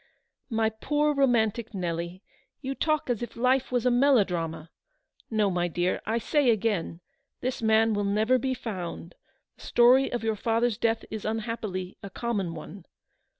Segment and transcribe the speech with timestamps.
[0.49, 2.23] "My poor romantic Nelly,
[2.59, 4.71] you talk as if life was a melodrama.
[5.29, 7.01] No, my dear, I say again,
[7.41, 9.13] this man will never be found;
[9.57, 12.85] the story of your father's death is unhappily a common one.